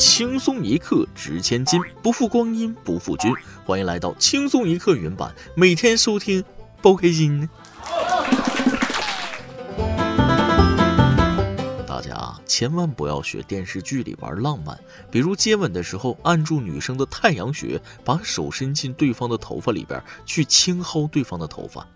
[0.00, 3.30] 轻松一刻值千金，不负光阴不负君。
[3.66, 6.42] 欢迎来到轻松一刻原版，每天收听，
[6.80, 7.46] 包开心。
[11.86, 14.80] 大家千万不要学电视剧里玩浪漫，
[15.10, 21.86] 比如接吻的时候按住女生的太阳穴，把手伸进对方的头发里边去轻薅对方的头发。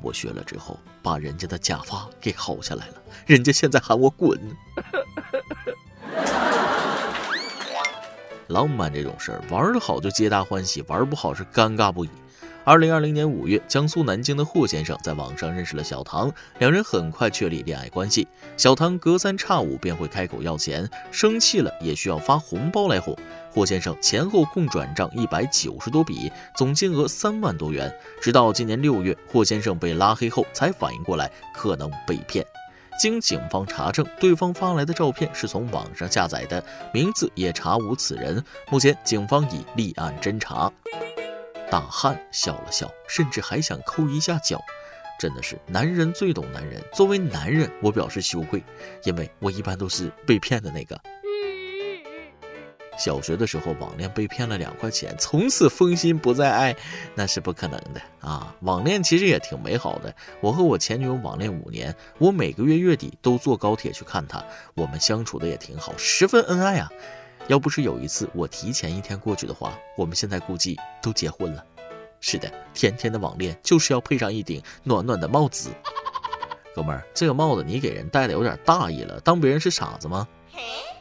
[0.00, 2.94] 我学了之后，把人家的假发给薅下来了，
[3.26, 4.40] 人家现在喊我滚。
[8.48, 12.10] 浪漫这种事儿，玩得好就皆大欢喜，玩不好是尴尬不已。
[12.64, 18.28] 二零二零年五月，江苏南京的霍先生在网上认识了小唐，两人很快确立恋爱关系。
[18.58, 23.16] 小唐隔三差五便会开口要钱，生气了也需要发红包来哄。
[23.50, 27.90] 霍先生前后共转账一百九十多笔，总金额三万多元。
[28.20, 32.44] 直到今年六月，霍先生被拉黑后才反应过来可能被骗。
[32.98, 36.62] 经警方查证，对方发来的照片是从网上下载的，
[36.92, 38.44] 名字也查无此人。
[38.70, 40.70] 目前警方已立案侦查。
[41.70, 44.60] 大汉笑了笑，甚至还想抠一下脚。
[45.18, 46.82] 真的是男人最懂男人。
[46.92, 48.62] 作为男人，我表示羞愧，
[49.04, 51.00] 因为我一般都是被骗的那个。
[52.98, 56.76] 小学的时候网恋被骗了两块钱，从此封心不再爱，
[57.14, 58.54] 那是不可能的啊！
[58.62, 60.12] 网恋其实也挺美好的。
[60.40, 66.90] 我和我前女友网恋五年，我每个月月底都坐高铁去看她，我们相处的也挺好，十分恩爱啊。
[67.46, 71.64] 要不是有一次我提前一天过去的话，我们现在估计都结婚了。
[72.20, 75.70] 是的，天天的网恋就是要配上一顶暖暖的帽子。
[76.74, 80.26] 哥们儿，这个帽子你给人戴的有点大意了，当别人是傻子吗？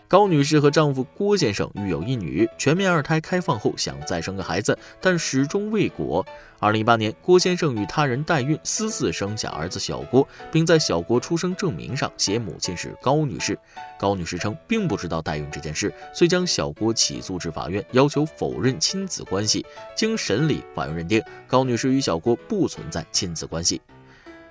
[0.09, 6.25] 高女士和丈夫郭先生育有一女，全面二胎开放后想再生个孩子，但始终未果。
[6.59, 13.59] 二零一八年，郭先生与他人代孕，私自生下儿子小郭，并在小郭出生证明上写母亲是高女士。
[13.99, 19.65] 高女士称并不知道代孕这件事，遂将小郭起诉至法院，要求否认亲子关系。
[19.93, 23.81] 经审理，法院认定高女士与小郭不存在亲子关系。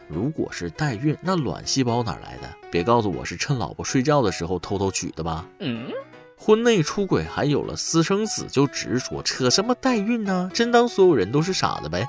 [0.09, 2.49] 如果是代孕，那卵细胞哪来的？
[2.71, 5.45] 别告诉我是趁老婆睡觉的时候偷偷取的吧？
[5.59, 5.89] 嗯，
[6.37, 10.51] 婚内出轨还有了私生子就直说，扯什么代孕呢？
[10.55, 12.09] 真当所有人都是傻子呗？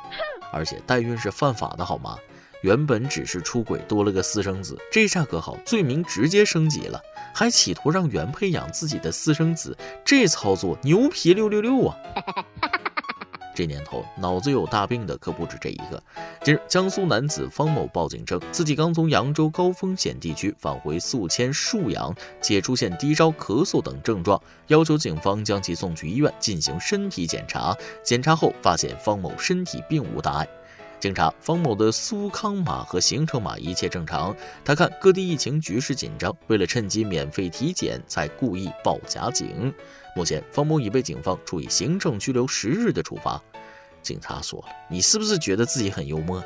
[0.51, 2.17] 而且代孕是犯法的好吗？
[2.61, 6.99] 原本只是出轨多了个私生子，这下可好，罪名直接升级了，
[7.33, 11.95] 还企图让原配养自己的私生子，这操作牛皮六六六啊！
[13.57, 16.03] 这年头，脑子有大病的可不止这一个。
[16.43, 27.75] 近日，江苏男子方某报警称，自己刚从扬州高风险地区返回宿迁沭阳，且出现低烧、咳嗽等症状，要求警方将其送去医院进行身体检查。
[28.03, 30.47] 检查后发现方某身体并无大碍。
[30.99, 34.35] 经查，方某的苏康码和行程码一切正常。
[34.63, 39.73] 他看各地疫情局势紧张，为了趁机免费体检，才故意报假警。
[40.17, 43.39] 目前，方某已被警方处以行政拘留十日的处罚。
[44.01, 46.43] 警察说了：“你是不是觉得自己很幽默？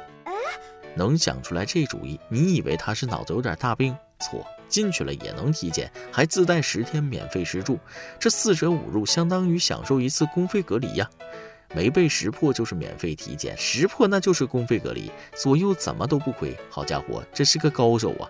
[0.94, 2.20] 能想出来这主意？
[2.28, 3.96] 你以为他是脑子有点大病？
[4.20, 7.80] 错，进去了也能体检，还自带十天免费食住，
[8.20, 11.10] 这四舍五入相当于享受一次公费隔离呀！
[11.74, 16.54] 没被识破就是免费体检，识破那就是公费隔离，左右怎么都不亏。
[16.70, 18.28] 好家伙，这是个高手啊！”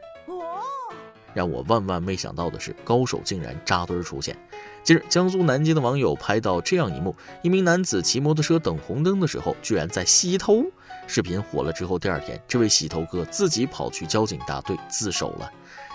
[1.34, 4.38] 让我万万没想到的是，高手竟然扎堆出现。
[4.84, 10.64] 近日，江苏南京的网友拍到这样一幕：一名男子骑摩托车等红灯的时候，居然在洗头。
[11.08, 15.52] 视频火了之后，第二天，这位洗头哥自己跑去交警大队自首了。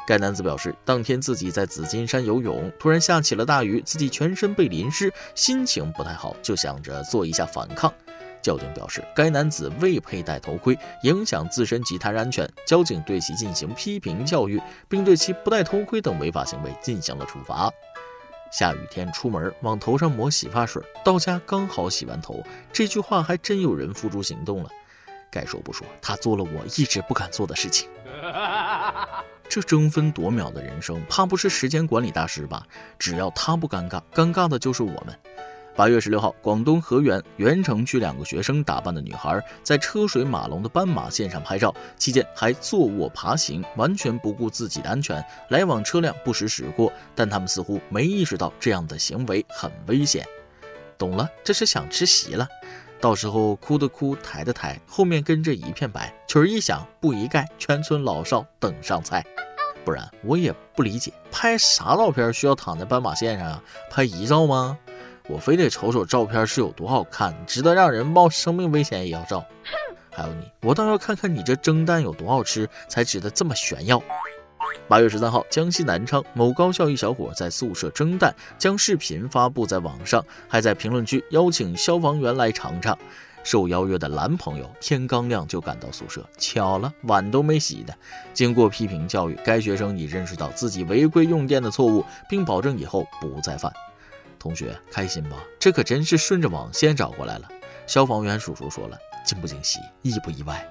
[0.07, 7.93] 该男子表示，当天自己在紫金山游泳，突然下起了大雨，自己全身被淋湿，心情不太好，就想着做一下反抗。
[8.47, 12.49] 交警表示，该男子未佩戴头盔，影响自身及他人安全。
[12.65, 17.69] 交警对其进行批评教育，并对其不戴头盔等违法行为进行了处罚。
[18.53, 22.41] 下雨天出门往头上抹洗发水，到家刚好洗完头。
[22.73, 24.71] 这句话还真有人付诸行动了。
[25.29, 27.89] 该说不说，他做了我一直不敢做的事情。
[29.51, 32.65] 这争分夺秒的人生，怕不是时间管理大师吧？
[32.97, 35.19] 只要他不尴尬，尴尬的就是我们。
[35.77, 45.23] 八月十六号，广东河源源城区两个学生打扮的女孩在车水马龙的斑马线上拍照，期间还坐卧爬行，完全不顾自己的安全。
[45.51, 50.27] 来往车辆不时驶过，但他们似乎没意识到这样的行为很危险。
[50.97, 52.49] 懂了，这是想吃席了，
[52.99, 59.23] 到时候哭的哭，抬的抬，后面跟着一片白，曲儿一响，布一盖，全村老少等上菜。
[59.85, 63.63] 不然我也不理解，拍啥照片需要躺在斑马线上啊？
[63.91, 64.79] 拍遗照吗？
[65.29, 69.45] 我非得瞅瞅照片是有多好看，值得让人冒生命危险也要照。
[70.11, 74.01] 还有你，我倒要看看你这蒸蛋有多好吃，才值得这么炫耀。
[74.89, 82.97] 八月十三号，江西南昌某高校一小伙在宿舍蒸蛋，将视频发布在网上，还在评论区邀请消防员来尝尝。
[83.43, 87.93] 受邀约的男朋友天刚亮就赶到宿舍，巧了，碗都没洗呢。
[88.33, 93.73] 经过批评教育，该学生已认识到自己违规用电的错误，并保证以后不再犯。
[94.39, 95.37] 同学开心吧？
[95.59, 97.49] 这可真是顺着网线找过来了。
[97.87, 100.67] 消防员叔叔说了，惊不惊喜，意不意外？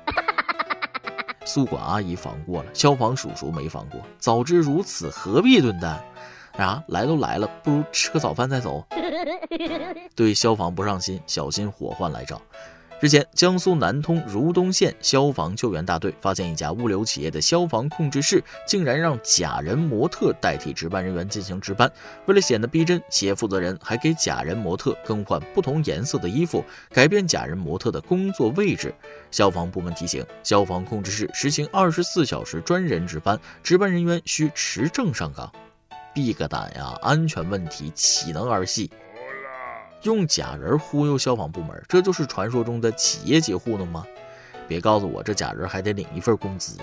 [1.46, 4.02] 宿管阿姨防过了，消防叔叔没防过。
[4.18, 6.04] 早知如此，何必炖蛋？
[6.58, 8.84] 啊，来都来了，不如吃个早饭再走。
[10.16, 12.42] 对消防不上心，小心火患来找。
[13.02, 21.92] 日前，江苏南通如东县消防救援大队发现一家物流企业的消防控制室竟然让假人模特代替值班人员进行值班。
[22.26, 28.96] 为了显得逼真，企业负责人还给假人模特更换不同颜色的衣服，改变假人模特的工作位置。
[29.30, 35.52] 消防部门提醒，消防控制室实行二十四小时专人值班，值班人员需持证上岗。
[36.14, 36.98] 闭个胆呀！
[37.02, 38.90] 安全问题岂能儿戏？
[40.06, 44.06] 用假人忽悠消防部门，这就是传说中的企业级糊弄吗？
[44.68, 46.78] 别告诉我这假人还得领一份工资，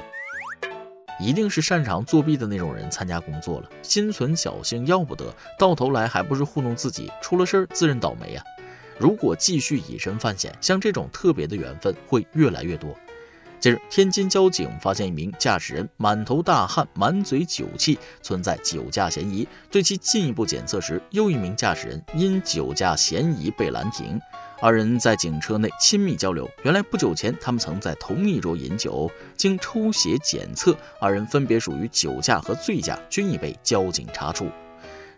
[1.21, 8.43] 一定是擅长作弊的那种人参加工作了，心存侥幸要不得，到头来还不是糊弄自己，出了事儿自认倒霉呀！
[8.99, 12.93] 如果继续以身犯险，像这种特别的缘分会越来越多。
[13.63, 19.47] 近日，天津交警发现一名驾驶人满头大汗、满嘴酒气，存在酒驾嫌疑。
[19.71, 24.21] 对其进一步检测时，又一名驾驶人因酒驾嫌疑被拦停。
[24.61, 26.51] 二人在警车内亲密交流。
[26.65, 29.09] 原来不久前，他们曾在同一桌饮酒。
[29.37, 34.49] 经抽血检测，二人分别属于酒驾和醉驾，均已被交警查处。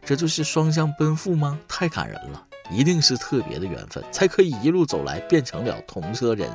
[0.05, 1.58] 这就是双向奔赴吗？
[1.67, 2.46] 太感人了！
[2.70, 6.50] 一定是特别的缘分，才可以一路走来变成了同车人。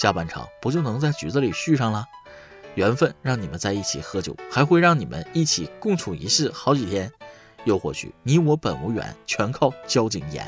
[0.00, 2.06] 下半场不就能在局子里续上了？
[2.74, 7.12] 缘分让你们在一起喝酒，还会让你们一起共处一室好几天。
[7.66, 10.42] 又或许你我本无缘，全靠交警严。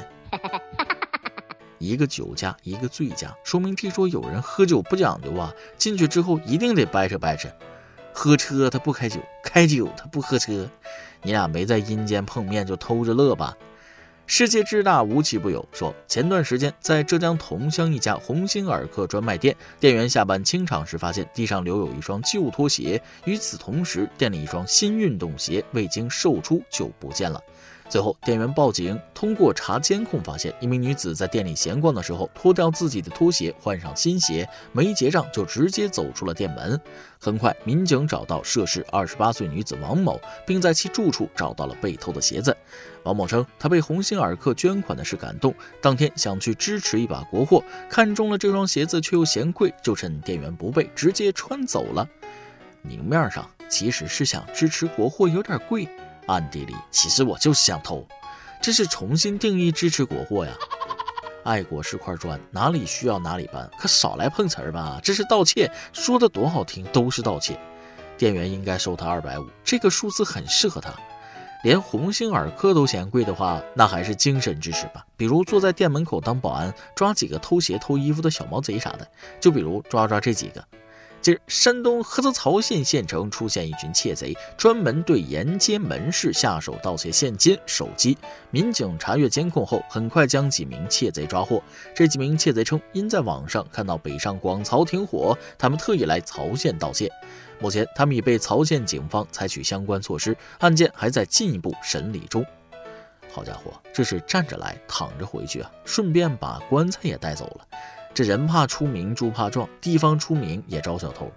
[1.76, 5.52] 一个酒驾，一个醉驾，说明听说有人喝酒不讲究啊！
[5.76, 7.50] 进去之后一定得掰扯掰扯。
[8.14, 10.66] 喝车他不开酒，开酒他不喝车。
[11.20, 13.54] 你俩没在阴间碰面就偷着乐吧。
[14.26, 15.66] 世界之大，无奇不有。
[15.72, 27.42] 说前段时间在浙江桐乡一家鸿星尔克专卖店，店员下班清场时发现地上留有一双旧拖鞋，与此同时，店里一双新运动鞋未经售出就不见了。
[27.92, 28.98] 最后，店员报警。
[29.12, 36.80] 通过查监控，发现一名女子在店里闲逛的时候，脱掉自己的拖鞋，换上新鞋，没结账就直接走出了店门。
[37.20, 42.56] 很快，民警找到涉事二十八岁女子王某，并在其住处找到了被偷的鞋子。
[43.02, 52.08] 王某称，他被鸿星尔克捐款的事感动，当天想去支持一把国货，看中了这双鞋子，却又嫌贵，就趁店员不备，直接穿走了。
[52.80, 55.86] 明面上其实是想支持国货，有点贵。
[56.26, 58.06] 暗地里，其实我就是想偷，
[58.60, 60.52] 这是重新定义支持国货呀！
[61.44, 65.00] 爱国是块砖，哪里需要哪里搬，可少来碰瓷儿吧！
[65.02, 67.58] 这是盗窃，说的多好听，都是盗窃。
[68.16, 70.94] 店员应该收他二百五，这个数字很适合他。
[71.64, 75.04] 连鸿星尔克都嫌贵的话，那还是精神支持吧。
[75.16, 79.06] 比如坐在店门口当保安，抓几个偷鞋偷衣服的小毛贼啥的，
[79.40, 80.64] 就比如抓抓这几个。
[81.22, 88.18] 近日，山东菏泽曹县县城出现一群窃贼，专门对沿街门市下手盗窃现金、手机。
[88.50, 91.62] 民警查阅监控后，很快将几名窃贼抓获。
[91.94, 97.08] 这几名窃贼称，因在网上看到北上广曹停火，他们特意来曹县盗窃。
[97.60, 102.44] 目前，他们已被曹县警方采取相关措施，案件还在进一步审理中。
[103.30, 105.70] 好家伙，这是站着来，躺着回去啊！
[105.84, 107.66] 顺便把棺材也带走了。
[108.14, 111.30] 这人怕出名，猪怕壮，地方出名也招小偷。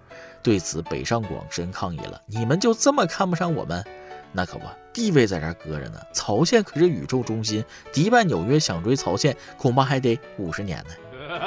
[0.43, 3.83] 对此，北上广深抗议了：“你们就这么看不上我们？
[4.31, 5.99] 那可不，地位在这搁着呢。
[6.13, 7.63] 曹县可是宇宙中心，
[7.93, 10.93] 迪拜、纽约想追曹县，恐怕还得五十年呢。”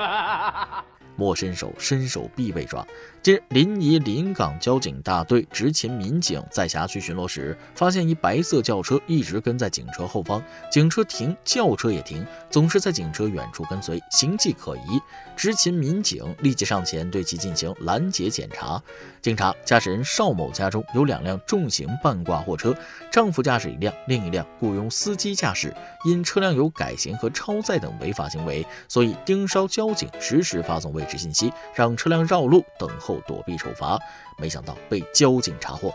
[1.18, 2.86] 莫伸手，伸手必被抓。
[3.20, 15.00] 近日，临沂临港交警大队执勤民警在辖区巡逻时，发现一白色轿车一直跟在警车后方，警车停，轿车也停，总是在警车远处跟随，形迹可疑。
[15.36, 18.80] 执勤民警立即上前对其进行拦截检查。
[19.20, 22.74] 经查，驾驶人邵某家中有两辆重型半挂货车，
[23.10, 25.74] 丈夫驾驶一辆，另一辆雇佣司机驾驶。
[26.04, 33.98] 因车辆有改行和超载等违法行为，所以盯梢交警实时发送位置信息，让车辆绕路等候躲避处罚。
[34.38, 35.92] 没想到被交警查获，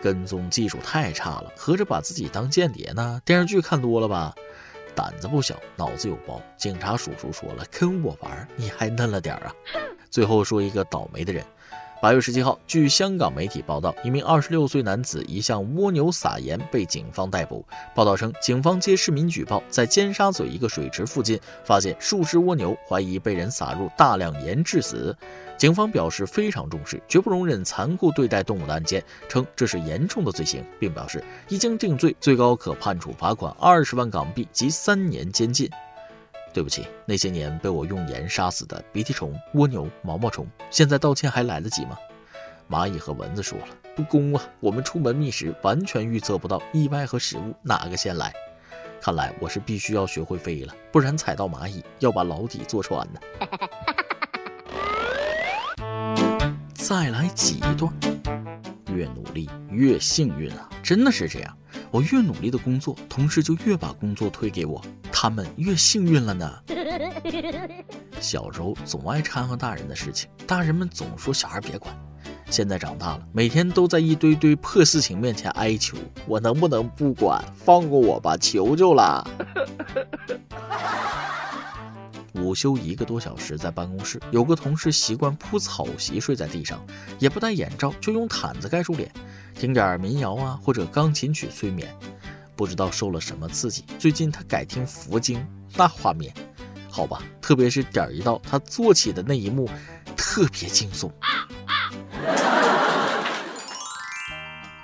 [0.00, 3.20] 跟踪技术太差了，合着把自己当间谍呢？
[3.24, 4.34] 电视剧看多了吧？
[4.94, 6.40] 胆子不小，脑子有包。
[6.56, 9.52] 警察叔叔说了，跟我玩，你还嫩了点啊！
[10.08, 11.44] 最后说一个倒霉的人。
[12.04, 17.64] 八月十七号，据香港媒体报道，一名二十六岁男子疑向蜗牛撒盐被警方逮捕。
[17.94, 25.16] 报道称，警方接市民举报，在尖沙咀一个水池附近发现数只蜗牛，怀疑被人撒入大量盐致死。
[25.56, 35.70] 警方表示非常重视，绝不容忍残酷对待动物的案件，称这是严重的罪行，并表示一经定罪，最高可判处罚款二十万港币及三年监禁。
[36.54, 41.98] 对不起，那些年被我用盐杀死的鼻涕虫、蜗牛、毛毛虫，现在道歉还来得及吗？
[42.70, 44.42] 蚂蚁和蚊子说了，不公啊！
[44.60, 48.32] 我们出门觅食，完全预测不到意外和食物哪个先来。
[49.00, 53.20] 看来我是必须要学会飞了，不然踩到蚂蚁要把牢底坐穿呢。
[56.72, 57.92] 再来挤一段，
[58.94, 60.70] 越努力越幸运啊！
[60.84, 61.58] 真的是这样。
[61.90, 64.80] 我越努力的工作，同事就越把工作推给我，
[65.24, 66.52] 他们越幸运了呢。
[68.20, 71.96] 小时候总爱掺和大人的事情，大人们总说小孩别管。
[72.50, 79.26] 现在长大了，每天都在一堆堆破事情面前哀求，我能不能不管，放过我吧，求求了。
[82.34, 86.78] 午休一个多小时，在办公室，有个同事习惯铺草席睡在地上，
[87.18, 89.10] 也不戴眼罩，就用毯子盖住脸。
[89.54, 91.88] 听点民谣啊，或者钢琴曲催眠，
[92.56, 93.84] 不知道受了什么刺激。
[93.98, 95.46] 最近他改听佛经，
[95.76, 96.32] 那画面，
[96.90, 99.68] 好吧，特别是点一到他坐起的那一幕，
[100.16, 101.10] 特别惊悚。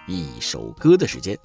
[0.06, 1.38] 一首歌的时间，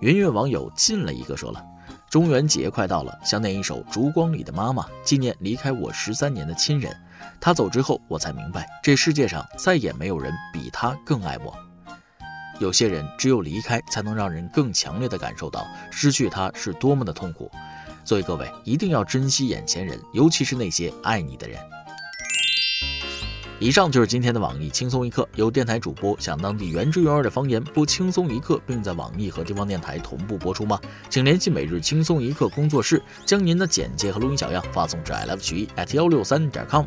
[0.00, 1.64] 云云网友进了一个说了：
[2.10, 6.94] 中元节快到了，想念一首《烛光里的妈妈》，纪念离开我十三年的亲人。
[7.40, 11.69] 他走之后，我才明白，这世界上再也没有人比他更爱我。
[12.60, 17.50] 有些人只有离开，才能让人更强烈的感受到失去他是多么的痛苦。
[18.04, 21.58] 所以各位一定要珍惜眼前人，尤其是那些爱你的人。
[23.58, 30.80] 以上就是今天的网易轻松一刻，由电台主播想当地原汁原味的方言播轻松一刻，并在网易和地方电台同步播出吗？
[31.10, 36.86] 请联系每日轻松一刻工作室，将您的简介和录音小样发送至 i love 曲艺 at 幺六三点 com。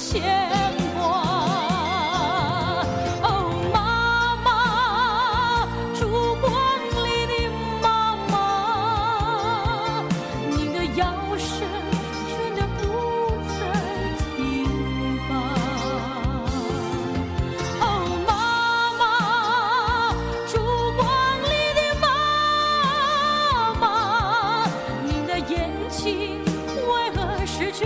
[0.00, 0.22] 牵
[0.96, 1.00] 挂。
[3.22, 3.24] 哦，
[3.70, 3.76] 妈
[4.42, 4.48] 妈，
[5.94, 6.00] 烛
[6.40, 6.50] 光
[7.04, 7.32] 里的
[7.82, 7.86] 妈
[8.30, 8.34] 妈，
[10.48, 11.04] 你的腰
[11.36, 11.48] 身
[12.26, 12.80] 真的不
[13.46, 13.60] 再
[14.36, 14.38] 挺
[15.28, 15.30] 拔。
[17.82, 17.84] 哦，
[18.26, 18.30] 妈
[18.98, 19.02] 妈，
[20.48, 20.52] 烛
[20.96, 20.98] 光
[21.44, 22.04] 里的妈
[23.78, 23.84] 妈，
[25.04, 25.54] 你的眼
[25.90, 26.00] 睛
[26.88, 27.84] 为何失去？